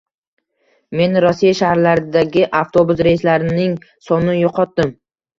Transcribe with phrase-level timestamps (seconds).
[0.99, 3.75] Men Rossiya shaharlaridagi avtobus reyslarining
[4.07, 4.91] sonini yo'qotdim